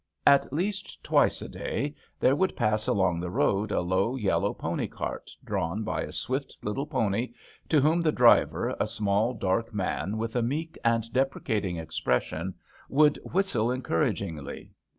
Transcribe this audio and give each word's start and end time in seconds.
At 0.25 0.51
least 0.51 1.03
twice 1.03 1.43
a 1.43 1.47
day 1.47 1.93
there 2.19 2.35
would 2.35 2.55
pass 2.55 2.87
along 2.87 3.19
the 3.19 3.29
road 3.29 3.71
a 3.71 3.81
low 3.81 4.15
yellow 4.15 4.51
pony 4.51 4.87
cart 4.87 5.29
drawn 5.45 5.83
by 5.83 6.01
a 6.01 6.11
swift 6.11 6.57
little 6.63 6.87
pony, 6.87 7.33
to 7.69 7.79
whom 7.79 8.01
the 8.01 8.11
driver, 8.11 8.75
a 8.79 8.87
small 8.87 9.35
dark 9.35 9.75
man 9.75 10.17
with 10.17 10.35
a 10.35 10.41
meek 10.41 10.75
and 10.83 11.13
deprecating 11.13 11.77
expression, 11.77 12.55
would 12.89 13.17
whistle 13.23 13.71
encouragingly. 13.71 14.71